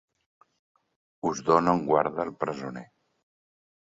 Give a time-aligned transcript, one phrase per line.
[1.31, 2.87] Us dono en guarda el presoner.